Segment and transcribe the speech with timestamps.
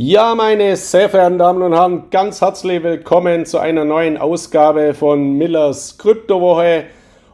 [0.00, 5.32] Ja, meine sehr verehrten Damen und Herren, ganz herzlich willkommen zu einer neuen Ausgabe von
[5.32, 6.84] Millers Kryptowoche.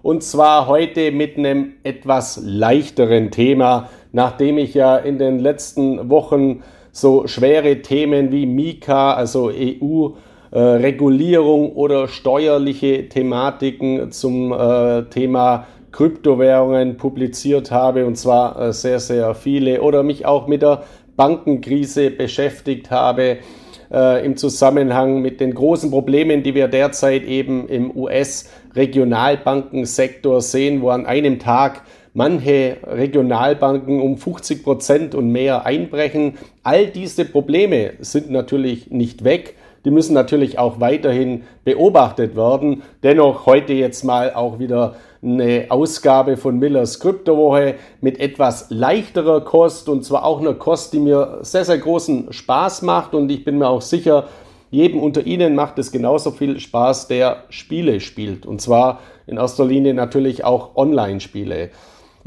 [0.01, 6.63] Und zwar heute mit einem etwas leichteren Thema, nachdem ich ja in den letzten Wochen
[6.91, 17.71] so schwere Themen wie Mika, also EU-Regulierung oder steuerliche Thematiken zum äh, Thema Kryptowährungen publiziert
[17.71, 20.83] habe, und zwar äh, sehr, sehr viele, oder mich auch mit der
[21.17, 23.39] Bankenkrise beschäftigt habe,
[23.93, 30.91] äh, im Zusammenhang mit den großen Problemen, die wir derzeit eben im US-Regionalbankensektor sehen, wo
[30.91, 31.83] an einem Tag
[32.13, 36.39] manche Regionalbanken um 50 Prozent und mehr einbrechen.
[36.63, 39.57] All diese Probleme sind natürlich nicht weg.
[39.85, 42.83] Die müssen natürlich auch weiterhin beobachtet werden.
[43.03, 49.89] Dennoch heute jetzt mal auch wieder eine Ausgabe von Millers Kryptowoche mit etwas leichterer Kost
[49.89, 53.59] und zwar auch einer Kost, die mir sehr, sehr großen Spaß macht und ich bin
[53.59, 54.29] mir auch sicher,
[54.71, 59.65] jedem unter Ihnen macht es genauso viel Spaß, der Spiele spielt und zwar in erster
[59.65, 61.71] Linie natürlich auch Online-Spiele.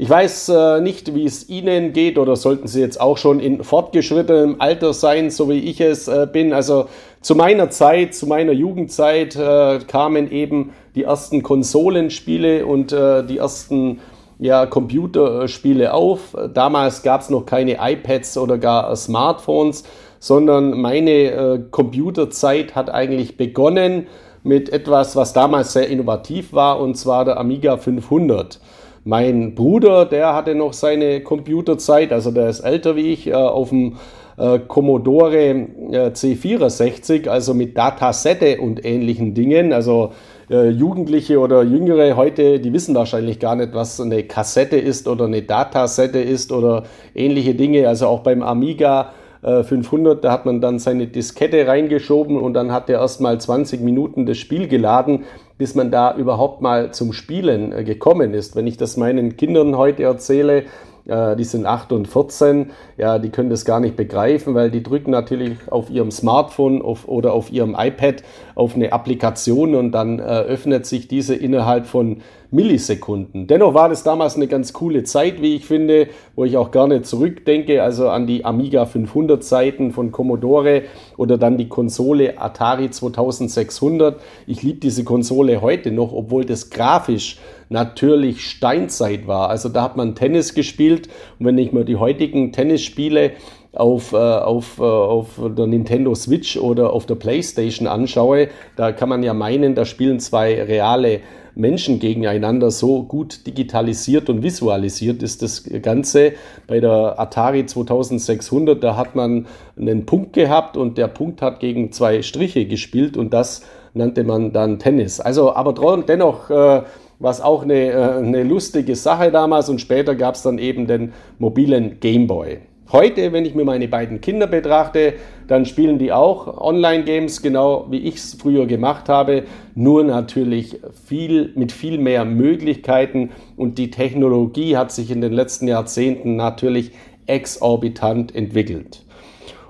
[0.00, 3.64] Ich weiß äh, nicht, wie es Ihnen geht oder sollten Sie jetzt auch schon in
[3.64, 6.52] fortgeschrittenem Alter sein, so wie ich es äh, bin.
[6.52, 6.86] Also
[7.20, 13.38] zu meiner Zeit, zu meiner Jugendzeit äh, kamen eben die ersten Konsolenspiele und äh, die
[13.38, 13.98] ersten
[14.38, 16.36] ja, Computerspiele auf.
[16.54, 19.82] Damals gab es noch keine iPads oder gar Smartphones,
[20.20, 24.06] sondern meine äh, Computerzeit hat eigentlich begonnen
[24.44, 28.60] mit etwas, was damals sehr innovativ war, und zwar der Amiga 500.
[29.04, 33.70] Mein Bruder, der hatte noch seine Computerzeit, also der ist älter wie ich, äh, auf
[33.70, 33.96] dem
[34.36, 39.72] äh, Commodore äh, C64, also mit Datasette und ähnlichen Dingen.
[39.72, 40.12] Also
[40.50, 45.42] Jugendliche oder Jüngere heute, die wissen wahrscheinlich gar nicht, was eine Kassette ist oder eine
[45.42, 47.86] Datasette ist oder ähnliche Dinge.
[47.86, 52.90] Also auch beim Amiga 500, da hat man dann seine Diskette reingeschoben und dann hat
[52.90, 55.24] er erst mal 20 Minuten das Spiel geladen
[55.58, 58.56] bis man da überhaupt mal zum Spielen äh, gekommen ist.
[58.56, 60.64] Wenn ich das meinen Kindern heute erzähle,
[61.06, 64.82] äh, die sind 8 und 14, ja, die können das gar nicht begreifen, weil die
[64.82, 68.22] drücken natürlich auf ihrem Smartphone auf, oder auf ihrem iPad
[68.54, 73.46] auf eine Applikation und dann äh, öffnet sich diese innerhalb von Millisekunden.
[73.46, 77.02] Dennoch war das damals eine ganz coole Zeit, wie ich finde, wo ich auch gerne
[77.02, 80.82] zurückdenke, also an die Amiga 500 Zeiten von Commodore
[81.18, 84.20] oder dann die Konsole Atari 2600.
[84.46, 87.38] Ich liebe diese Konsole heute noch, obwohl das grafisch
[87.68, 89.50] natürlich Steinzeit war.
[89.50, 93.32] Also da hat man Tennis gespielt und wenn ich mir die heutigen Tennisspiele
[93.72, 99.10] auf, äh, auf, äh, auf der Nintendo Switch oder auf der PlayStation anschaue, da kann
[99.10, 101.20] man ja meinen, da spielen zwei reale
[101.58, 106.32] Menschen gegeneinander so gut digitalisiert und visualisiert ist das Ganze.
[106.66, 109.46] Bei der Atari 2600, da hat man
[109.76, 114.52] einen Punkt gehabt und der Punkt hat gegen zwei Striche gespielt und das nannte man
[114.52, 115.18] dann Tennis.
[115.18, 116.82] Also, aber dennoch äh,
[117.18, 121.12] was auch eine, äh, eine lustige Sache damals und später gab es dann eben den
[121.38, 122.58] mobilen Gameboy.
[122.90, 125.12] Heute, wenn ich mir meine beiden Kinder betrachte,
[125.46, 129.42] dann spielen die auch Online-Games, genau wie ich es früher gemacht habe,
[129.74, 133.28] nur natürlich viel, mit viel mehr Möglichkeiten
[133.58, 136.92] und die Technologie hat sich in den letzten Jahrzehnten natürlich
[137.26, 139.04] exorbitant entwickelt.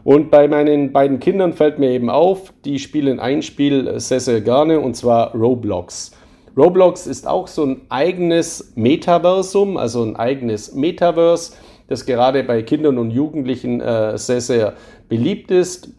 [0.05, 4.43] Und bei meinen beiden Kindern fällt mir eben auf, die spielen ein Spiel sehr, sehr
[4.43, 6.13] gerne und zwar Roblox.
[6.57, 11.55] Roblox ist auch so ein eigenes Metaversum, also ein eigenes Metaverse,
[11.89, 14.75] das gerade bei Kindern und Jugendlichen äh, sehr, sehr
[15.09, 15.91] beliebt ist.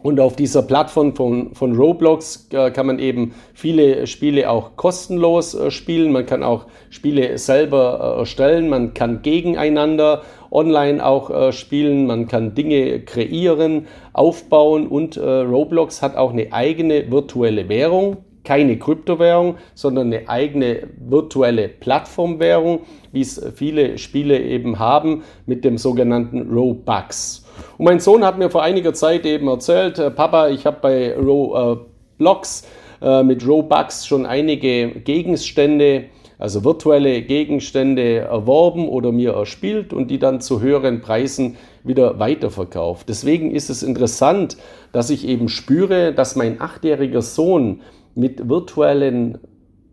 [0.00, 5.54] Und auf dieser Plattform von, von Roblox äh, kann man eben viele Spiele auch kostenlos
[5.54, 6.12] äh, spielen.
[6.12, 8.68] Man kann auch Spiele selber äh, erstellen.
[8.68, 10.22] Man kann gegeneinander
[10.52, 12.06] online auch äh, spielen.
[12.06, 14.86] Man kann Dinge kreieren, aufbauen.
[14.86, 21.68] Und äh, Roblox hat auch eine eigene virtuelle Währung keine Kryptowährung, sondern eine eigene virtuelle
[21.68, 22.80] Plattformwährung,
[23.12, 27.44] wie es viele Spiele eben haben, mit dem sogenannten Robux.
[27.76, 31.14] Und mein Sohn hat mir vor einiger Zeit eben erzählt, äh, Papa, ich habe bei
[31.14, 32.66] Roblox
[33.02, 36.06] äh, mit Robux schon einige Gegenstände
[36.38, 43.08] also virtuelle Gegenstände erworben oder mir erspielt und die dann zu höheren Preisen wieder weiterverkauft.
[43.08, 44.56] Deswegen ist es interessant,
[44.92, 47.80] dass ich eben spüre, dass mein achtjähriger Sohn
[48.18, 49.38] mit virtuellen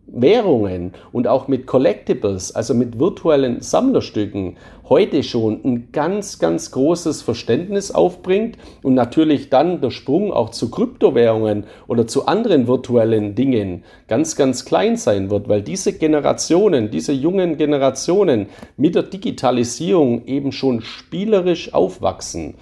[0.08, 4.56] Währungen und auch mit Collectibles, also mit virtuellen Sammlerstücken,
[4.88, 10.70] heute schon ein ganz, ganz großes Verständnis aufbringt und natürlich dann der Sprung auch zu
[10.70, 17.12] Kryptowährungen oder zu anderen virtuellen Dingen ganz, ganz klein sein wird, weil diese Generationen, diese
[17.12, 18.46] jungen Generationen
[18.76, 22.54] mit der Digitalisierung eben schon spielerisch aufwachsen.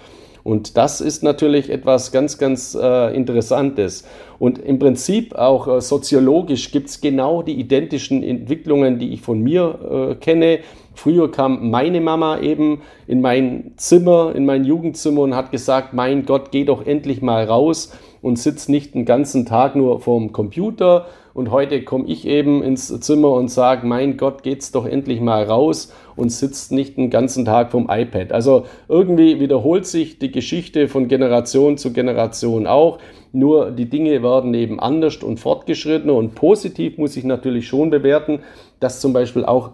[0.44, 4.04] Und das ist natürlich etwas ganz, ganz äh, Interessantes.
[4.38, 9.40] Und im Prinzip auch äh, soziologisch gibt es genau die identischen Entwicklungen, die ich von
[9.40, 10.58] mir äh, kenne.
[10.94, 16.26] Früher kam meine Mama eben in mein Zimmer, in mein Jugendzimmer und hat gesagt, mein
[16.26, 21.06] Gott, geh doch endlich mal raus und sitz nicht den ganzen Tag nur vorm Computer.
[21.34, 25.42] Und heute komme ich eben ins Zimmer und sage, mein Gott, geht's doch endlich mal
[25.42, 28.30] raus und sitzt nicht den ganzen Tag vom iPad.
[28.30, 32.98] Also irgendwie wiederholt sich die Geschichte von Generation zu Generation auch.
[33.32, 38.38] Nur die Dinge werden eben anders und fortgeschrittener und positiv muss ich natürlich schon bewerten,
[38.78, 39.70] dass zum Beispiel auch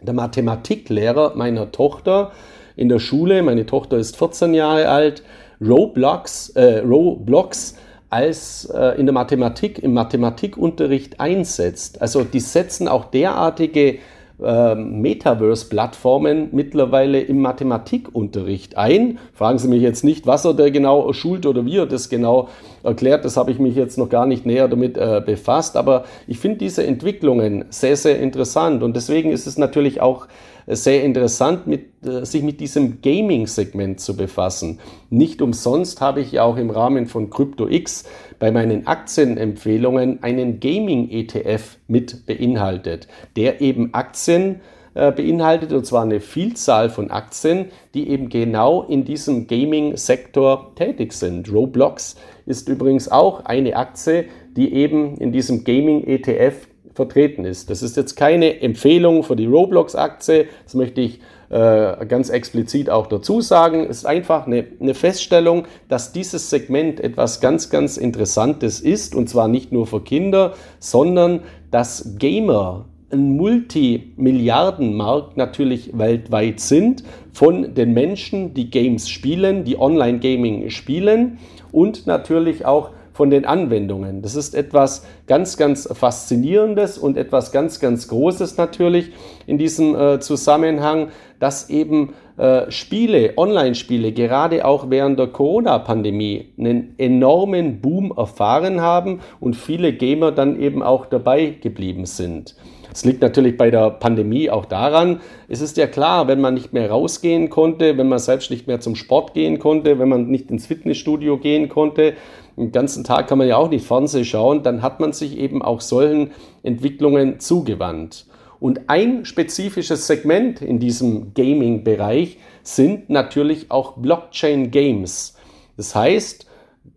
[0.00, 2.32] der Mathematiklehrer meiner Tochter
[2.76, 5.22] in der Schule, meine Tochter ist 14 Jahre alt,
[5.60, 7.76] Roblox, äh, Roblox
[8.14, 12.00] als äh, in der Mathematik, im Mathematikunterricht einsetzt.
[12.00, 13.98] Also die setzen auch derartige
[14.40, 19.18] äh, Metaverse-Plattformen mittlerweile im Mathematikunterricht ein.
[19.32, 22.48] Fragen Sie mich jetzt nicht, was er da genau schult oder wie er das genau
[22.84, 23.24] erklärt.
[23.24, 25.76] Das habe ich mich jetzt noch gar nicht näher damit äh, befasst.
[25.76, 28.82] Aber ich finde diese Entwicklungen sehr, sehr interessant.
[28.82, 30.28] Und deswegen ist es natürlich auch
[30.66, 34.80] sehr interessant, mit, äh, sich mit diesem Gaming-Segment zu befassen.
[35.10, 38.04] Nicht umsonst habe ich ja auch im Rahmen von CryptoX
[38.38, 44.60] bei meinen Aktienempfehlungen einen Gaming-ETF mit beinhaltet, der eben Aktien
[44.94, 51.12] äh, beinhaltet, und zwar eine Vielzahl von Aktien, die eben genau in diesem Gaming-Sektor tätig
[51.12, 51.52] sind.
[51.52, 52.16] Roblox
[52.46, 54.26] ist übrigens auch eine Aktie,
[54.56, 56.54] die eben in diesem Gaming-ETF
[56.94, 57.70] vertreten ist.
[57.70, 61.20] Das ist jetzt keine Empfehlung für die Roblox-Aktie, das möchte ich
[61.50, 63.84] äh, ganz explizit auch dazu sagen.
[63.88, 69.28] Es ist einfach eine, eine Feststellung, dass dieses Segment etwas ganz, ganz Interessantes ist und
[69.28, 77.94] zwar nicht nur für Kinder, sondern dass Gamer ein Multimilliardenmarkt natürlich weltweit sind von den
[77.94, 81.38] Menschen, die Games spielen, die Online-Gaming spielen
[81.72, 84.22] und natürlich auch von den Anwendungen.
[84.22, 89.12] Das ist etwas ganz, ganz Faszinierendes und etwas ganz, ganz Großes natürlich
[89.46, 96.94] in diesem äh, Zusammenhang, dass eben äh, Spiele, Online-Spiele, gerade auch während der Corona-Pandemie einen
[96.98, 102.56] enormen Boom erfahren haben und viele Gamer dann eben auch dabei geblieben sind.
[102.94, 106.72] Es liegt natürlich bei der Pandemie auch daran, es ist ja klar, wenn man nicht
[106.72, 110.48] mehr rausgehen konnte, wenn man selbst nicht mehr zum Sport gehen konnte, wenn man nicht
[110.48, 112.14] ins Fitnessstudio gehen konnte,
[112.56, 115.60] den ganzen Tag kann man ja auch nicht Fernsehen schauen, dann hat man sich eben
[115.60, 116.30] auch solchen
[116.62, 118.26] Entwicklungen zugewandt.
[118.60, 125.36] Und ein spezifisches Segment in diesem Gaming-Bereich sind natürlich auch Blockchain-Games.
[125.76, 126.46] Das heißt,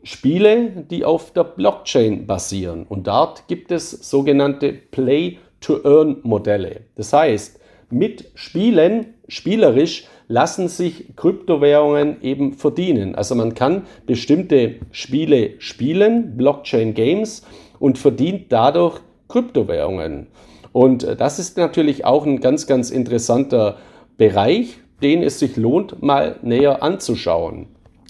[0.04, 2.86] Spiele, die auf der Blockchain basieren.
[2.88, 6.82] Und dort gibt es sogenannte Play To-Earn-Modelle.
[6.96, 7.60] Das heißt,
[7.90, 13.16] mit Spielen, spielerisch, lassen sich Kryptowährungen eben verdienen.
[13.16, 17.44] Also man kann bestimmte Spiele spielen, Blockchain-Games,
[17.80, 20.28] und verdient dadurch Kryptowährungen.
[20.72, 23.78] Und äh, das ist natürlich auch ein ganz, ganz interessanter
[24.18, 27.68] Bereich, den es sich lohnt, mal näher anzuschauen.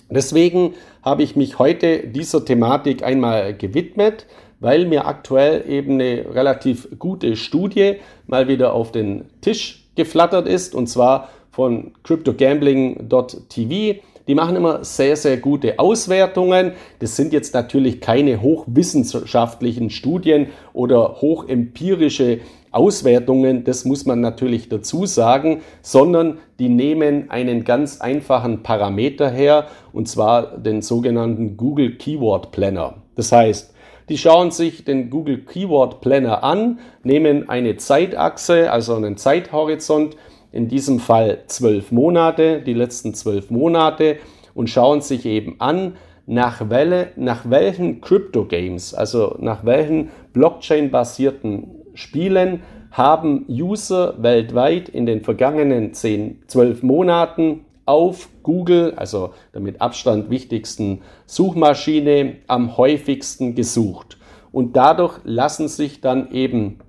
[0.09, 4.25] Deswegen habe ich mich heute dieser Thematik einmal gewidmet
[4.59, 7.95] weil mir aktuell eben eine relativ gute Studie
[8.25, 13.99] mal wieder auf den Tisch geflattert ist und zwar von cryptogambling.tv.
[14.27, 16.73] Die machen immer sehr, sehr gute Auswertungen.
[16.99, 22.41] Das sind jetzt natürlich keine hochwissenschaftlichen Studien oder hochempirische
[22.71, 29.67] Auswertungen, das muss man natürlich dazu sagen, sondern die nehmen einen ganz einfachen Parameter her,
[29.93, 32.95] und zwar den sogenannten Google Keyword Planner.
[33.15, 33.73] Das heißt,
[34.09, 40.15] die schauen sich den Google Keyword Planner an, nehmen eine Zeitachse, also einen Zeithorizont,
[40.51, 44.17] in diesem Fall zwölf Monate, die letzten zwölf Monate,
[44.53, 51.67] und schauen sich eben an, nach, Welle, nach welchen Crypto Games, also nach welchen Blockchain-basierten
[51.93, 59.81] Spielen haben User weltweit in den vergangenen 10, 12 Monaten auf Google, also der mit
[59.81, 64.17] Abstand wichtigsten Suchmaschine, am häufigsten gesucht.
[64.51, 66.79] Und dadurch lassen sich dann eben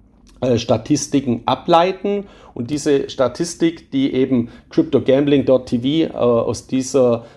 [0.41, 6.69] äh, Statistiken ableiten und diese Statistik, die eben CryptoGambling.tv äh, aus,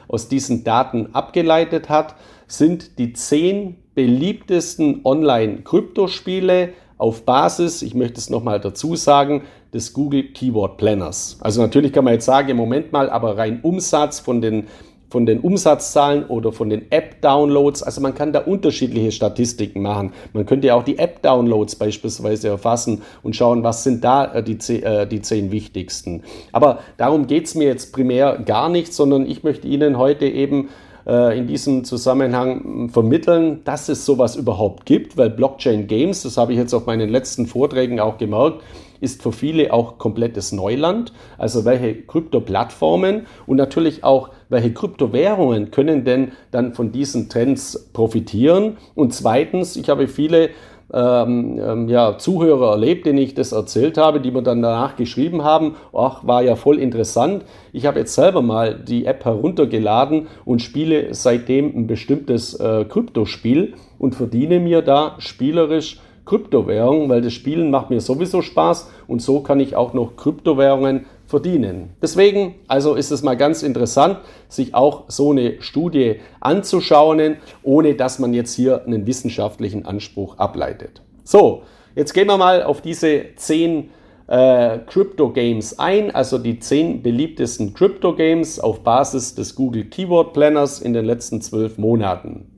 [0.07, 2.15] aus diesen Daten abgeleitet hat,
[2.47, 9.41] sind die zehn beliebtesten Online-Kryptospiele auf Basis, ich möchte es nochmal dazu sagen,
[9.73, 11.37] des Google Keyword Planners.
[11.41, 14.67] Also natürlich kann man jetzt sagen, im Moment mal, aber rein Umsatz von den
[15.09, 17.83] von den Umsatzzahlen oder von den App-Downloads.
[17.83, 20.13] Also man kann da unterschiedliche Statistiken machen.
[20.31, 24.81] Man könnte ja auch die App-Downloads beispielsweise erfassen und schauen, was sind da äh, die,
[24.81, 26.23] äh, die zehn wichtigsten.
[26.53, 30.69] Aber darum geht es mir jetzt primär gar nicht, sondern ich möchte Ihnen heute eben
[31.05, 36.53] äh, in diesem Zusammenhang vermitteln, dass es sowas überhaupt gibt, weil Blockchain Games, das habe
[36.53, 38.61] ich jetzt auf meinen letzten Vorträgen auch gemerkt,
[39.01, 41.11] ist für viele auch komplettes Neuland.
[41.37, 48.77] Also welche Krypto-Plattformen und natürlich auch welche Kryptowährungen können denn dann von diesen Trends profitieren?
[48.95, 50.51] Und zweitens, ich habe viele
[50.93, 55.43] ähm, ähm, ja, Zuhörer erlebt, denen ich das erzählt habe, die mir dann danach geschrieben
[55.43, 57.45] haben, ach, war ja voll interessant.
[57.71, 63.73] Ich habe jetzt selber mal die App heruntergeladen und spiele seitdem ein bestimmtes äh, Kryptospiel
[63.99, 69.41] und verdiene mir da spielerisch Kryptowährungen, weil das Spielen macht mir sowieso Spaß und so
[69.41, 71.95] kann ich auch noch Kryptowährungen verdienen.
[72.01, 74.19] Deswegen, also ist es mal ganz interessant,
[74.49, 81.01] sich auch so eine Studie anzuschauen, ohne dass man jetzt hier einen wissenschaftlichen Anspruch ableitet.
[81.23, 81.63] So,
[81.95, 83.89] jetzt gehen wir mal auf diese zehn
[84.27, 90.33] äh, Crypto Games ein, also die zehn beliebtesten Crypto Games auf Basis des Google Keyword
[90.33, 92.51] Planners in den letzten zwölf Monaten.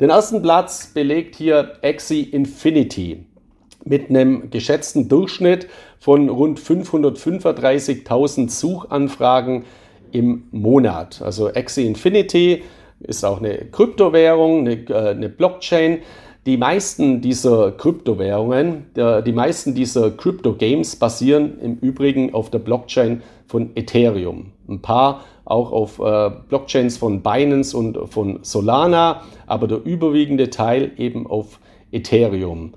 [0.00, 3.26] Den ersten Platz belegt hier Axie Infinity
[3.84, 9.64] mit einem geschätzten Durchschnitt von rund 535.000 Suchanfragen
[10.12, 11.22] im Monat.
[11.22, 12.62] Also Axie Infinity
[13.00, 15.98] ist auch eine Kryptowährung, eine, äh, eine Blockchain.
[16.44, 23.70] Die meisten dieser Kryptowährungen, die meisten dieser Crypto-Games basieren im Übrigen auf der Blockchain von
[23.76, 24.50] Ethereum.
[24.68, 30.90] Ein paar auch auf äh, Blockchains von Binance und von Solana, aber der überwiegende Teil
[30.96, 31.60] eben auf
[31.92, 32.74] Ethereum.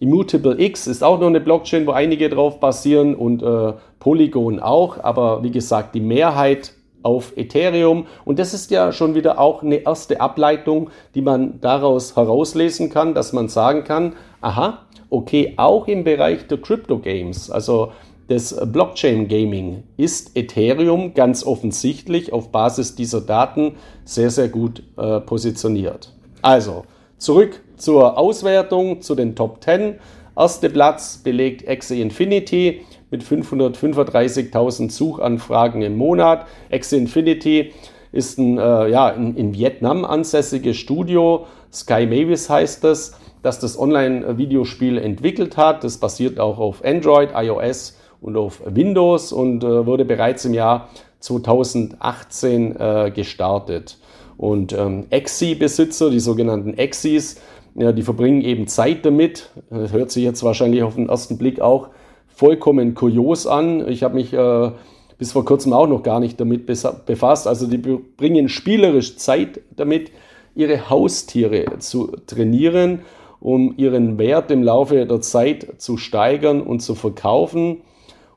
[0.00, 5.02] Immutable X ist auch noch eine Blockchain, wo einige drauf basieren und äh, Polygon auch,
[5.02, 8.06] aber wie gesagt, die Mehrheit auf Ethereum.
[8.24, 13.14] Und das ist ja schon wieder auch eine erste Ableitung, die man daraus herauslesen kann,
[13.14, 17.92] dass man sagen kann, aha, okay, auch im Bereich der Crypto Games, also
[18.28, 25.20] des Blockchain Gaming, ist Ethereum ganz offensichtlich auf Basis dieser Daten sehr, sehr gut äh,
[25.20, 26.12] positioniert.
[26.42, 26.84] Also,
[27.18, 29.94] Zurück zur Auswertung, zu den Top 10.
[30.36, 36.46] Erster Platz belegt Axie Infinity mit 535.000 Suchanfragen im Monat.
[36.70, 37.72] Axie Infinity
[38.12, 43.78] ist ein äh, ja, in, in, Vietnam ansässiges Studio, Sky Mavis heißt das, das das
[43.78, 45.84] Online-Videospiel entwickelt hat.
[45.84, 50.88] Das basiert auch auf Android, iOS und auf Windows und äh, wurde bereits im Jahr
[51.20, 53.98] 2018 äh, gestartet.
[54.36, 57.40] Und ähm, Exi-Besitzer, die sogenannten Exis,
[57.78, 59.50] ja, die verbringen eben Zeit damit.
[59.70, 61.88] Das hört sich jetzt wahrscheinlich auf den ersten Blick auch
[62.26, 63.88] vollkommen kurios an.
[63.88, 64.70] Ich habe mich äh,
[65.16, 67.46] bis vor kurzem auch noch gar nicht damit befasst.
[67.46, 70.10] Also die bringen spielerisch Zeit damit,
[70.54, 73.02] ihre Haustiere zu trainieren,
[73.40, 77.78] um ihren Wert im Laufe der Zeit zu steigern und zu verkaufen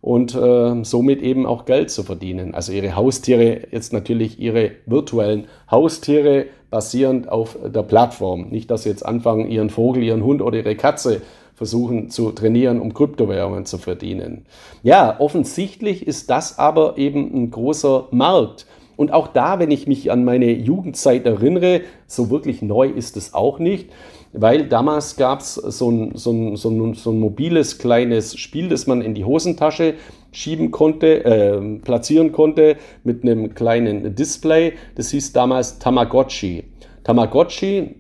[0.01, 2.55] und äh, somit eben auch Geld zu verdienen.
[2.55, 8.49] Also ihre Haustiere, jetzt natürlich ihre virtuellen Haustiere basierend auf der Plattform.
[8.49, 11.21] Nicht, dass sie jetzt anfangen, ihren Vogel, ihren Hund oder ihre Katze
[11.53, 14.45] versuchen zu trainieren, um Kryptowährungen zu verdienen.
[14.81, 18.65] Ja, offensichtlich ist das aber eben ein großer Markt.
[18.95, 23.35] Und auch da, wenn ich mich an meine Jugendzeit erinnere, so wirklich neu ist es
[23.35, 23.89] auch nicht
[24.33, 28.69] weil damals gab es so ein, so, ein, so, ein, so ein mobiles kleines Spiel,
[28.69, 29.95] das man in die Hosentasche
[30.31, 34.73] schieben konnte, äh, platzieren konnte mit einem kleinen Display.
[34.95, 36.63] Das hieß damals Tamagotchi.
[37.03, 37.95] Tamagotchi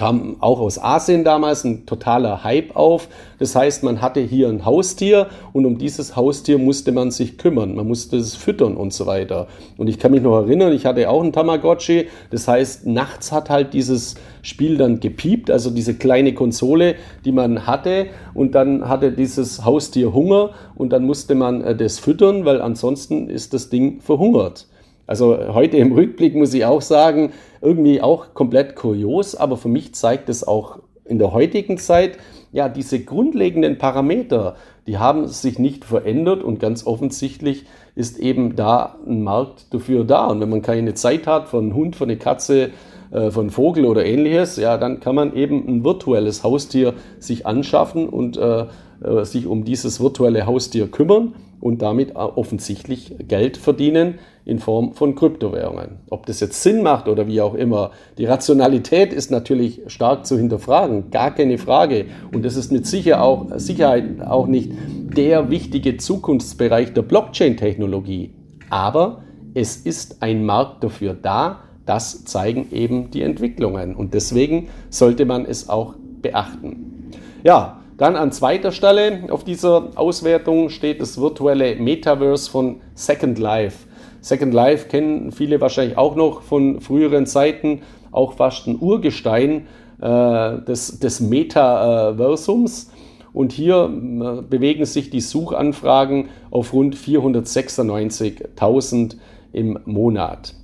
[0.00, 3.08] kam auch aus Asien damals ein totaler Hype auf.
[3.38, 7.74] Das heißt, man hatte hier ein Haustier und um dieses Haustier musste man sich kümmern.
[7.74, 9.46] Man musste es füttern und so weiter.
[9.76, 12.08] Und ich kann mich noch erinnern, ich hatte auch ein Tamagotchi.
[12.30, 16.94] Das heißt, nachts hat halt dieses Spiel dann gepiept, also diese kleine Konsole,
[17.26, 18.06] die man hatte.
[18.32, 23.28] Und dann hatte dieses Haustier Hunger und dann musste man äh, das füttern, weil ansonsten
[23.28, 24.66] ist das Ding verhungert.
[25.10, 29.92] Also heute im Rückblick muss ich auch sagen, irgendwie auch komplett kurios, aber für mich
[29.92, 32.16] zeigt es auch in der heutigen Zeit,
[32.52, 34.54] ja, diese grundlegenden Parameter,
[34.86, 40.26] die haben sich nicht verändert und ganz offensichtlich ist eben da ein Markt dafür da.
[40.26, 42.70] Und wenn man keine Zeit hat für einen Hund, für eine Katze,
[43.10, 48.08] äh, von Vogel oder ähnliches, ja, dann kann man eben ein virtuelles Haustier sich anschaffen
[48.08, 48.66] und äh,
[49.02, 55.14] äh sich um dieses virtuelle Haustier kümmern und damit offensichtlich Geld verdienen in Form von
[55.14, 55.98] Kryptowährungen.
[56.10, 57.90] Ob das jetzt Sinn macht oder wie auch immer.
[58.18, 62.06] Die Rationalität ist natürlich stark zu hinterfragen, gar keine Frage.
[62.32, 64.72] Und das ist mit Sicher auch, Sicherheit auch nicht
[65.16, 68.32] der wichtige Zukunftsbereich der Blockchain-Technologie.
[68.70, 69.22] Aber
[69.54, 75.44] es ist ein Markt dafür da, Das zeigen eben die Entwicklungen und deswegen sollte man
[75.44, 77.10] es auch beachten.
[77.42, 83.88] Ja, dann an zweiter Stelle auf dieser Auswertung steht das virtuelle Metaverse von Second Life.
[84.20, 89.66] Second Life kennen viele wahrscheinlich auch noch von früheren Zeiten, auch fast ein Urgestein
[90.00, 92.90] äh, des, des Metaversums.
[93.32, 99.14] Und hier äh, bewegen sich die Suchanfragen auf rund 496.000
[99.52, 100.56] im Monat.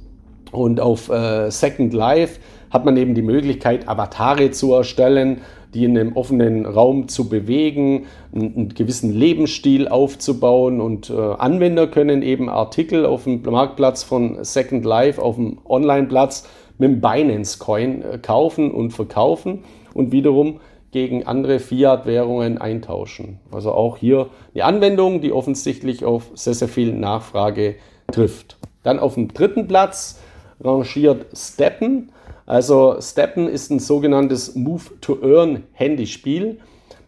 [0.53, 5.43] Und auf äh, Second Life hat man eben die Möglichkeit, Avatare zu erstellen,
[5.77, 12.23] die in einem offenen Raum zu bewegen, einen, gewissen Lebensstil aufzubauen und äh, Anwender können
[12.23, 18.01] eben Artikel auf dem Marktplatz von Second Life, auf dem Online-Platz mit dem Binance Coin
[18.01, 20.61] äh, kaufen und verkaufen und wiederum
[20.93, 23.39] gegen andere Fiat-Währungen eintauschen.
[23.53, 27.77] Also auch hier eine Anwendung, die offensichtlich auf sehr, sehr viel Nachfrage
[28.11, 28.57] trifft.
[28.83, 30.21] Dann auf dem dritten Platz
[30.59, 32.13] rangiert Steppen.
[32.47, 36.59] Also Steppen ist ein sogenanntes Move-to-Earn-Handyspiel,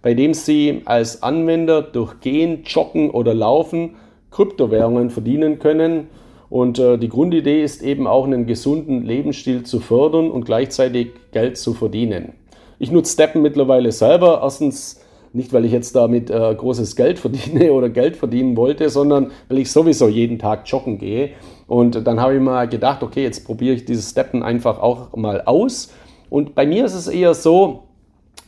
[0.03, 3.97] bei dem Sie als Anwender durch Gehen, Joggen oder Laufen
[4.31, 6.09] Kryptowährungen verdienen können.
[6.51, 11.59] Und äh, die Grundidee ist eben auch einen gesunden Lebensstil zu fördern und gleichzeitig Geld
[11.59, 12.33] zu verdienen.
[12.79, 14.41] Ich nutze Steppen mittlerweile selber.
[14.43, 15.01] Erstens
[15.33, 19.59] nicht, weil ich jetzt damit äh, großes Geld verdiene oder Geld verdienen wollte, sondern weil
[19.59, 21.31] ich sowieso jeden Tag joggen gehe.
[21.67, 25.43] Und dann habe ich mal gedacht, okay, jetzt probiere ich dieses Steppen einfach auch mal
[25.43, 25.93] aus.
[26.31, 27.85] Und bei mir ist es eher so,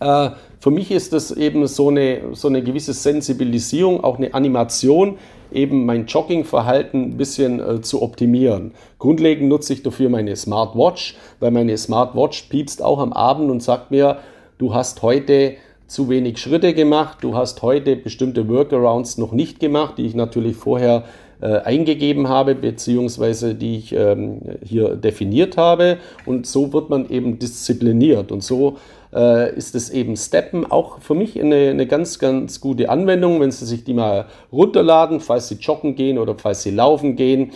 [0.01, 5.19] äh, für mich ist das eben so eine, so eine gewisse Sensibilisierung, auch eine Animation,
[5.53, 8.73] eben mein Joggingverhalten ein bisschen äh, zu optimieren.
[8.99, 13.91] Grundlegend nutze ich dafür meine Smartwatch, weil meine Smartwatch piepst auch am Abend und sagt
[13.91, 14.19] mir,
[14.59, 15.55] du hast heute
[15.90, 20.56] zu wenig Schritte gemacht, du hast heute bestimmte Workarounds noch nicht gemacht, die ich natürlich
[20.56, 21.02] vorher
[21.42, 25.99] äh, eingegeben habe, beziehungsweise die ich ähm, hier definiert habe.
[26.26, 28.30] Und so wird man eben diszipliniert.
[28.30, 28.76] Und so
[29.12, 33.50] äh, ist es eben Steppen auch für mich eine, eine ganz, ganz gute Anwendung, wenn
[33.50, 37.50] Sie sich die mal runterladen, falls Sie joggen gehen oder falls Sie laufen gehen.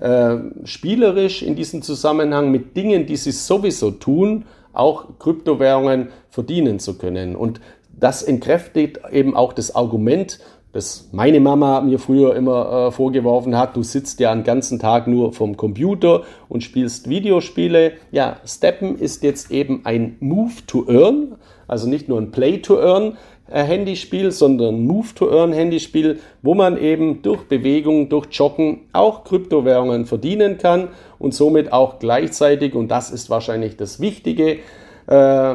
[0.00, 6.98] Äh, spielerisch in diesem Zusammenhang mit Dingen, die Sie sowieso tun, auch Kryptowährungen verdienen zu
[6.98, 7.34] können.
[7.34, 7.60] Und
[8.00, 10.38] das entkräftigt eben auch das Argument,
[10.72, 15.06] das meine Mama mir früher immer äh, vorgeworfen hat, du sitzt ja den ganzen Tag
[15.06, 17.92] nur vom Computer und spielst Videospiele.
[18.12, 22.78] Ja, Steppen ist jetzt eben ein Move to Earn, also nicht nur ein Play to
[22.78, 23.16] Earn
[23.50, 29.24] äh, Handyspiel, sondern Move to Earn Handyspiel, wo man eben durch Bewegung, durch Joggen auch
[29.24, 34.58] Kryptowährungen verdienen kann und somit auch gleichzeitig, und das ist wahrscheinlich das Wichtige,
[35.06, 35.54] äh,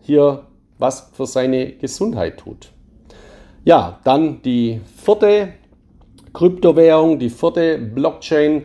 [0.00, 0.47] hier
[0.78, 2.70] was für seine Gesundheit tut.
[3.64, 5.54] Ja, dann die vierte
[6.32, 8.62] Kryptowährung, die vierte Blockchain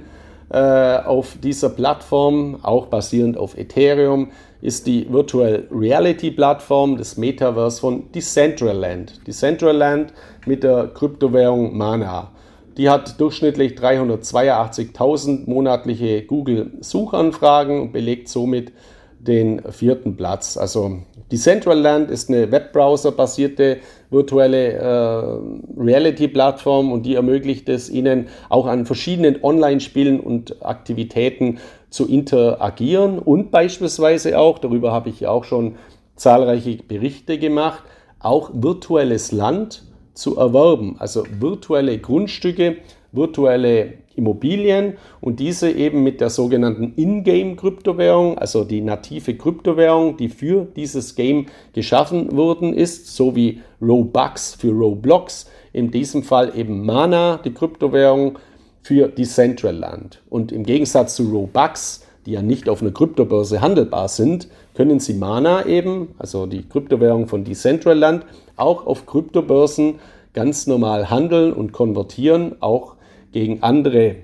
[0.49, 7.82] äh, auf dieser Plattform, auch basierend auf Ethereum, ist die Virtual Reality Plattform des Metaverse
[7.82, 9.28] von Decentraland.
[9.28, 10.13] Decentraland
[10.45, 12.32] mit der Kryptowährung Mana.
[12.78, 18.71] Die hat durchschnittlich 382.000 monatliche Google-Suchanfragen und belegt somit
[19.19, 20.56] den vierten Platz.
[20.58, 20.99] Also
[21.34, 23.80] Decentraland ist eine Webbrowser-basierte
[24.12, 31.58] virtuelle äh, Reality-Plattform und die ermöglicht es Ihnen auch an verschiedenen Online-Spielen und Aktivitäten
[31.89, 33.17] zu interagieren.
[33.17, 35.74] Und beispielsweise auch, darüber habe ich ja auch schon
[36.15, 37.82] zahlreiche Berichte gemacht,
[38.19, 42.78] auch virtuelles Land zu erwerben, also virtuelle Grundstücke,
[43.13, 50.67] virtuelle Immobilien und diese eben mit der sogenannten Ingame-Kryptowährung, also die native Kryptowährung, die für
[50.76, 57.39] dieses Game geschaffen worden ist, so wie Robux für Roblox, in diesem Fall eben Mana,
[57.43, 58.38] die Kryptowährung
[58.84, 60.21] für Decentraland.
[60.30, 65.13] Und im Gegensatz zu Robux, die ja nicht auf einer Kryptobörse handelbar sind, können Sie
[65.13, 69.95] Mana eben, also die Kryptowährung von Decentraland, auch auf Kryptobörsen
[70.34, 72.95] ganz normal handeln und konvertieren, auch
[73.34, 74.15] gegen andere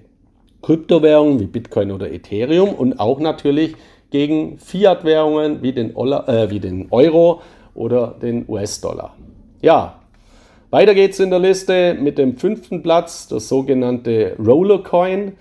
[0.61, 3.75] Kryptowährungen wie Bitcoin oder Ethereum und auch natürlich
[4.11, 7.41] gegen Fiat-Währungen wie, äh, wie den Euro
[7.75, 9.15] oder den US-Dollar.
[9.61, 9.99] Ja,
[10.69, 15.29] weiter geht's in der Liste mit dem fünften Platz, das sogenannte Rollercoin.
[15.29, 15.33] Äh,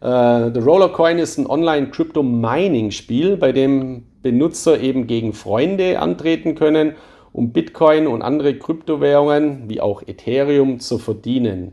[0.00, 6.94] der Rollercoin ist ein Online-Crypto-Mining-Spiel, bei dem Benutzer eben gegen Freunde antreten können,
[7.32, 11.72] um Bitcoin und andere Kryptowährungen wie auch Ethereum zu verdienen.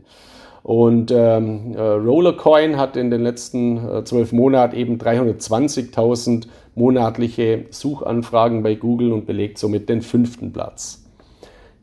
[0.62, 8.62] Und ähm, äh, Rollercoin hat in den letzten äh, zwölf Monaten eben 320.000 monatliche Suchanfragen
[8.62, 11.04] bei Google und belegt somit den fünften Platz.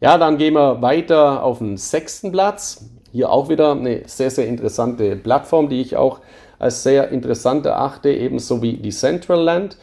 [0.01, 2.89] Ja, dann gehen wir weiter auf den sechsten Platz.
[3.11, 6.21] Hier auch wieder eine sehr, sehr interessante Plattform, die ich auch
[6.57, 9.77] als sehr interessant erachte, ebenso wie Decentraland,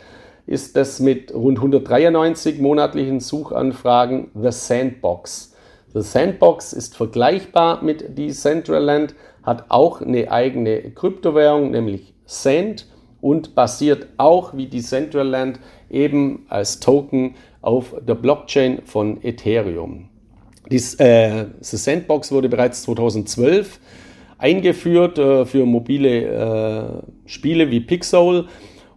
[0.46, 5.55] ist das mit rund 193 monatlichen Suchanfragen The Sandbox.
[5.96, 12.86] The Sandbox ist vergleichbar mit Decentraland, hat auch eine eigene Kryptowährung, nämlich Sand
[13.22, 20.10] und basiert auch wie Decentraland eben als Token auf der Blockchain von Ethereum.
[20.70, 23.80] Dies, äh, The Sandbox wurde bereits 2012
[24.36, 28.48] eingeführt äh, für mobile äh, Spiele wie Pixel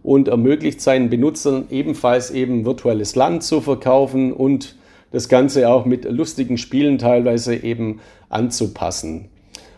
[0.02, 4.76] und ermöglicht seinen Benutzern ebenfalls eben virtuelles Land zu verkaufen und
[5.12, 9.28] das Ganze auch mit lustigen Spielen teilweise eben anzupassen.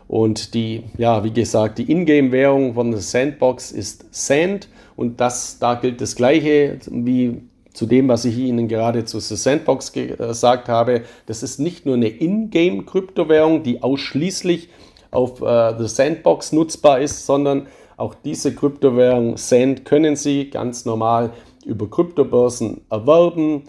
[0.08, 5.74] Und die, ja, wie gesagt, die Ingame-Währung von der Sandbox ist Sand und das, da
[5.74, 7.40] gilt das Gleiche wie
[7.72, 11.02] zu dem, was ich Ihnen gerade zu The Sandbox gesagt habe.
[11.26, 14.68] Das ist nicht nur eine Ingame-Kryptowährung, die ausschließlich
[15.10, 17.66] auf äh, The Sandbox nutzbar ist, sondern
[17.96, 21.30] auch diese Kryptowährung Sand können Sie ganz normal
[21.64, 23.62] über Kryptobörsen erwerben.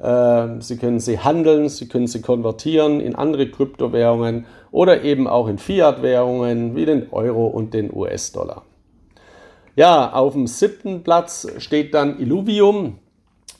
[0.00, 5.48] Äh, Sie können sie handeln, Sie können sie konvertieren in andere Kryptowährungen oder eben auch
[5.48, 8.64] in Fiat-Währungen wie den Euro und den US-Dollar.
[9.76, 12.98] Ja, auf dem siebten Platz steht dann Illuvium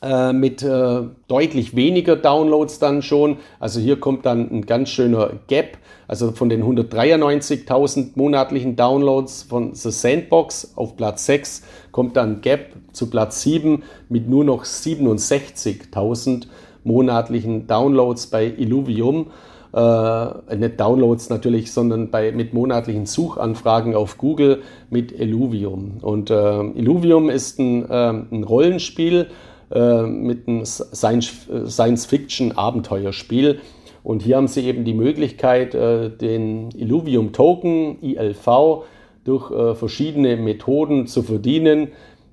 [0.02, 3.38] äh, mit äh, deutlich weniger Downloads dann schon.
[3.58, 5.78] Also hier kommt dann ein ganz schöner Gap
[6.10, 12.74] also von den 193.000 monatlichen Downloads von The Sandbox auf Platz 6 kommt dann Gap
[12.90, 16.48] zu Platz 7 mit nur noch 67.000
[16.82, 19.28] monatlichen Downloads bei Illuvium.
[19.72, 25.98] Äh, nicht Downloads natürlich, sondern bei, mit monatlichen Suchanfragen auf Google mit Illuvium.
[26.02, 29.28] Und äh, Illuvium ist ein, äh, ein Rollenspiel
[29.70, 33.60] äh, mit einem Science-Fiction-Abenteuerspiel.
[34.02, 38.84] Und hier haben Sie eben die Möglichkeit, äh, den Illuvium Token, ILV,
[39.24, 41.88] durch äh, verschiedene Methoden zu verdienen,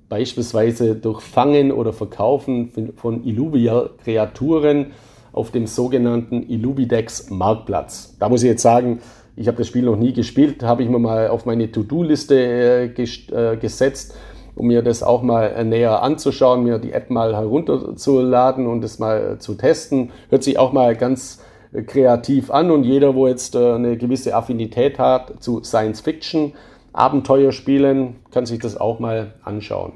[0.09, 4.87] beispielsweise durch Fangen oder Verkaufen von Illuvia-Kreaturen
[5.33, 8.15] auf dem sogenannten Illuvidex Marktplatz.
[8.17, 8.99] Da muss ich jetzt sagen,
[9.35, 13.57] ich habe das Spiel noch nie gespielt, habe ich mir mal auf meine To-Do-Liste äh,
[13.57, 14.15] gesetzt,
[14.57, 19.37] um mir das auch mal näher anzuschauen, mir die App mal herunterzuladen und es mal
[19.39, 20.11] zu testen.
[20.29, 21.41] Hört sich auch mal ganz
[21.85, 26.53] kreativ an und jeder, wo jetzt äh, eine gewisse Affinität hat zu Science Fiction,
[26.93, 29.93] Abenteuerspielen, kann sich das auch mal anschauen.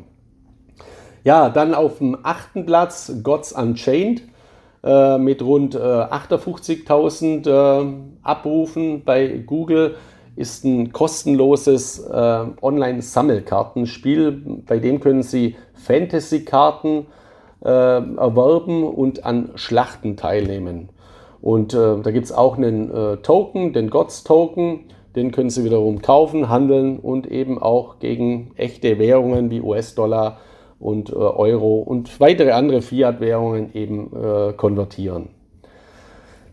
[1.23, 4.23] Ja, dann auf dem achten Platz Gods Unchained
[4.83, 7.93] äh, mit rund äh, 58.000 äh,
[8.23, 9.95] Abrufen bei Google
[10.35, 14.61] ist ein kostenloses äh, Online-Sammelkartenspiel.
[14.65, 17.07] Bei dem können Sie Fantasy-Karten
[17.63, 20.89] äh, erwerben und an Schlachten teilnehmen.
[21.41, 24.85] Und äh, da gibt es auch einen äh, Token, den Gods-Token.
[25.15, 30.37] Den können Sie wiederum kaufen, handeln und eben auch gegen echte Währungen wie US-Dollar
[30.79, 35.29] und äh, Euro und weitere andere Fiat-Währungen eben äh, konvertieren.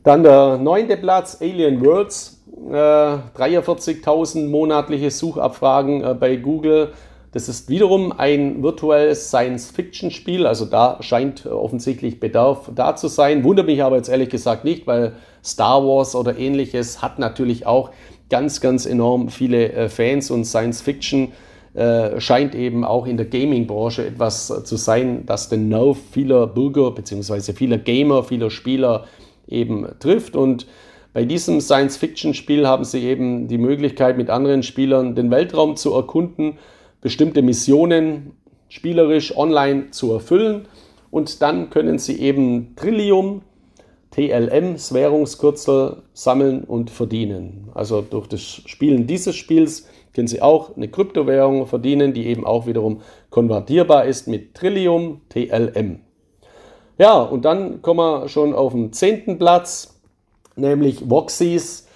[0.03, 2.38] Dann der neunte Platz, Alien Worlds.
[2.67, 6.93] 43.000 äh, monatliche Suchabfragen äh, bei Google.
[7.33, 13.45] Das ist wiederum ein virtuelles Science-Fiction-Spiel, also da scheint offensichtlich Bedarf da zu sein.
[13.45, 15.13] Wundert mich aber jetzt ehrlich gesagt nicht, weil
[15.45, 17.91] Star Wars oder ähnliches hat natürlich auch
[18.31, 21.33] ganz, ganz enorm viele äh, Fans und Science-Fiction
[21.75, 26.91] äh, scheint eben auch in der Gaming-Branche etwas zu sein, das den Nerv vieler Bürger
[26.91, 27.53] bzw.
[27.53, 29.05] vieler Gamer, vieler Spieler
[29.47, 30.35] eben trifft.
[30.35, 30.67] Und
[31.13, 36.59] bei diesem Science-Fiction-Spiel haben sie eben die Möglichkeit, mit anderen Spielern den Weltraum zu erkunden
[37.01, 38.33] bestimmte Missionen
[38.69, 40.67] spielerisch online zu erfüllen.
[41.11, 43.43] Und dann können Sie eben Trillium,
[44.11, 47.71] TLM, das Währungskürzel, sammeln und verdienen.
[47.75, 52.67] Also durch das Spielen dieses Spiels können Sie auch eine Kryptowährung verdienen, die eben auch
[52.67, 56.01] wiederum konvertierbar ist mit Trillium, TLM.
[56.99, 59.98] Ja, und dann kommen wir schon auf den zehnten Platz,
[60.59, 61.87] nämlich Voxys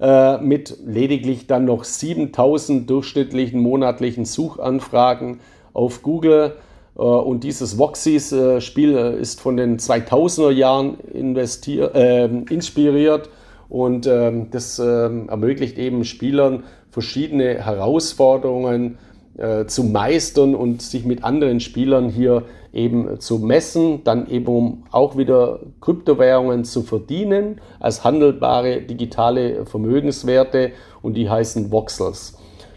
[0.00, 5.40] äh, mit lediglich dann noch 7000 durchschnittlichen monatlichen Suchanfragen
[5.72, 6.56] auf Google.
[6.96, 13.28] Äh, und dieses Voxys-Spiel äh, ist von den 2000er Jahren äh, inspiriert
[13.68, 18.98] und ähm, das ähm, ermöglicht eben Spielern verschiedene Herausforderungen
[19.38, 25.16] äh, zu meistern und sich mit anderen Spielern hier eben zu messen, dann eben auch
[25.16, 32.36] wieder Kryptowährungen zu verdienen als handelbare digitale Vermögenswerte und die heißen Voxels.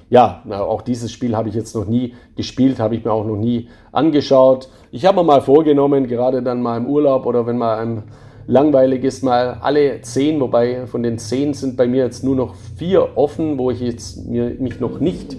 [0.10, 3.38] Ja, auch dieses Spiel habe ich jetzt noch nie gespielt, habe ich mir auch noch
[3.38, 4.70] nie angeschaut.
[4.92, 8.04] Ich habe mir mal vorgenommen, gerade dann mal im Urlaub oder wenn mal einem
[8.46, 12.56] langweilig ist, mal alle zehn, wobei von den zehn sind bei mir jetzt nur noch
[12.78, 15.36] vier offen, wo ich jetzt mir, mich noch nicht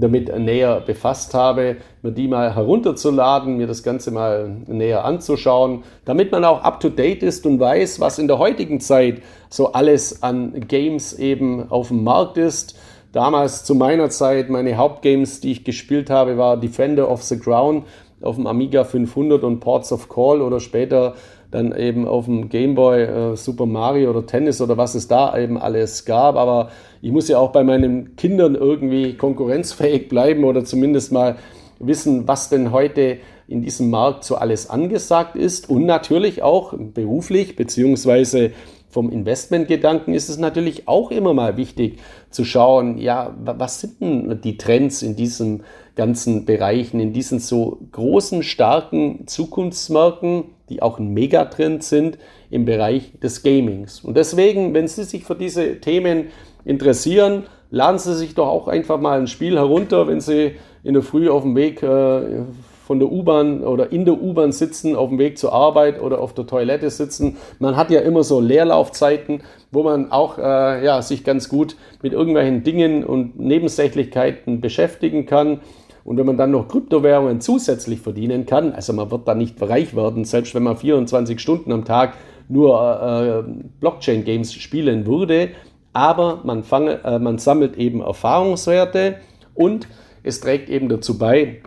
[0.00, 6.32] damit näher befasst habe, mir die mal herunterzuladen, mir das Ganze mal näher anzuschauen, damit
[6.32, 11.12] man auch up-to-date ist und weiß, was in der heutigen Zeit so alles an Games
[11.18, 12.78] eben auf dem Markt ist.
[13.12, 17.84] Damals zu meiner Zeit, meine Hauptgames, die ich gespielt habe, war Defender of the Crown
[18.22, 21.14] auf dem Amiga 500 und Ports of Call oder später
[21.50, 25.58] dann eben auf dem Gameboy äh, Super Mario oder Tennis oder was es da eben
[25.58, 26.36] alles gab.
[26.36, 26.70] Aber
[27.02, 31.36] ich muss ja auch bei meinen Kindern irgendwie konkurrenzfähig bleiben oder zumindest mal
[31.78, 37.56] wissen, was denn heute in diesem Markt so alles angesagt ist und natürlich auch beruflich
[37.56, 38.52] beziehungsweise
[38.90, 41.98] vom Investmentgedanken ist es natürlich auch immer mal wichtig
[42.30, 45.62] zu schauen, ja, was sind denn die Trends in diesen
[45.94, 52.18] ganzen Bereichen, in diesen so großen, starken Zukunftsmärkten, die auch ein Megatrend sind
[52.50, 54.00] im Bereich des Gamings.
[54.00, 56.28] Und deswegen, wenn Sie sich für diese Themen
[56.64, 60.52] interessieren, laden Sie sich doch auch einfach mal ein Spiel herunter, wenn Sie
[60.82, 62.44] in der Früh auf dem Weg äh,
[62.90, 66.34] von der U-Bahn oder in der U-Bahn sitzen, auf dem Weg zur Arbeit oder auf
[66.34, 67.36] der Toilette sitzen.
[67.60, 72.12] Man hat ja immer so Leerlaufzeiten, wo man auch äh, ja, sich ganz gut mit
[72.12, 75.60] irgendwelchen Dingen und Nebensächlichkeiten beschäftigen kann.
[76.04, 79.94] Und wenn man dann noch Kryptowährungen zusätzlich verdienen kann, also man wird da nicht reich
[79.94, 82.14] werden, selbst wenn man 24 Stunden am Tag
[82.48, 85.50] nur äh, Blockchain-Games spielen würde,
[85.92, 89.16] aber man, fange, äh, man sammelt eben Erfahrungswerte
[89.54, 89.88] und
[90.22, 91.62] es trägt eben dazu bei,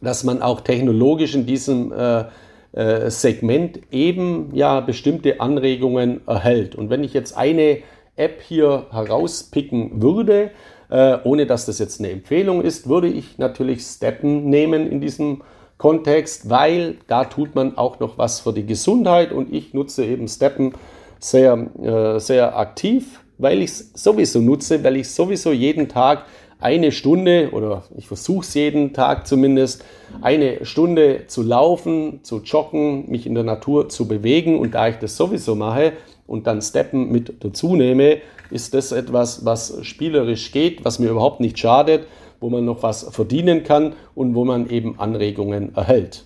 [0.00, 2.24] dass man auch technologisch in diesem äh,
[2.72, 6.74] äh, Segment eben ja bestimmte Anregungen erhält.
[6.74, 7.78] Und wenn ich jetzt eine
[8.16, 10.50] App hier herauspicken würde,
[10.90, 15.42] äh, ohne dass das jetzt eine Empfehlung ist, würde ich natürlich Steppen nehmen in diesem
[15.76, 20.26] Kontext, weil da tut man auch noch was für die Gesundheit und ich nutze eben
[20.26, 20.72] Steppen
[21.20, 26.24] sehr, äh, sehr aktiv, weil ich es sowieso nutze, weil ich sowieso jeden Tag
[26.60, 29.84] eine Stunde oder ich versuche es jeden Tag zumindest,
[30.22, 34.58] eine Stunde zu laufen, zu joggen, mich in der Natur zu bewegen.
[34.58, 35.92] Und da ich das sowieso mache
[36.28, 38.18] und dann Steppen mit dazu nehme,
[38.50, 42.06] ist das etwas, was spielerisch geht, was mir überhaupt nicht schadet,
[42.38, 46.24] wo man noch was verdienen kann und wo man eben Anregungen erhält.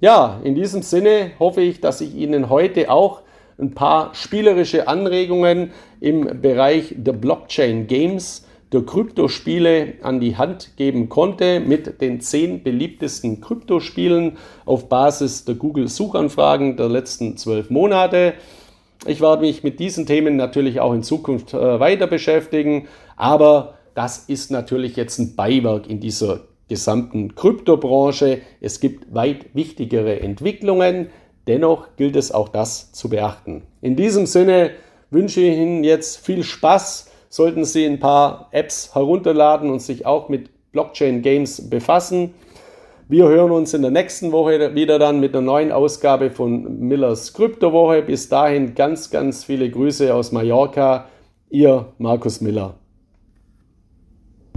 [0.00, 3.22] Ja, in diesem Sinne hoffe ich, dass ich Ihnen heute auch
[3.58, 11.08] ein paar spielerische Anregungen im Bereich der Blockchain Games der Kryptospiele an die Hand geben
[11.08, 18.34] konnte mit den zehn beliebtesten Kryptospielen auf Basis der Google-Suchanfragen der letzten zwölf Monate.
[19.06, 24.18] Ich werde mich mit diesen Themen natürlich auch in Zukunft äh, weiter beschäftigen, aber das
[24.28, 28.42] ist natürlich jetzt ein Beiwerk in dieser gesamten Kryptobranche.
[28.60, 31.10] Es gibt weit wichtigere Entwicklungen,
[31.46, 33.62] dennoch gilt es auch das zu beachten.
[33.80, 34.72] In diesem Sinne
[35.10, 40.28] wünsche ich Ihnen jetzt viel Spaß sollten Sie ein paar Apps herunterladen und sich auch
[40.28, 42.34] mit Blockchain Games befassen.
[43.10, 47.34] Wir hören uns in der nächsten Woche wieder dann mit einer neuen Ausgabe von Millers
[47.34, 48.02] Kryptowoche.
[48.02, 51.06] Bis dahin ganz, ganz viele Grüße aus Mallorca.
[51.48, 52.74] Ihr Markus Miller.